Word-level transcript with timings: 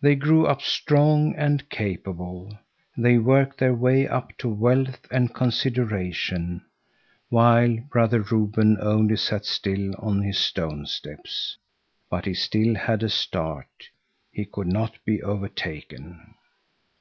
They 0.00 0.16
grew 0.16 0.46
up 0.48 0.62
strong 0.62 1.36
and 1.36 1.70
capable; 1.70 2.58
they 2.96 3.18
worked 3.18 3.58
their 3.58 3.72
way 3.72 4.08
up 4.08 4.36
to 4.38 4.48
wealth 4.48 5.06
and 5.12 5.32
consideration, 5.32 6.64
while 7.28 7.76
Brother 7.88 8.20
Reuben 8.22 8.76
only 8.80 9.14
sat 9.14 9.44
still 9.44 9.92
on 9.98 10.22
his 10.22 10.38
stone 10.40 10.86
steps. 10.86 11.56
But 12.10 12.24
he 12.24 12.34
still 12.34 12.74
had 12.74 13.04
a 13.04 13.08
start; 13.08 13.90
he 14.32 14.44
could 14.44 14.66
not 14.66 14.98
be 15.04 15.22
overtaken. 15.22 16.34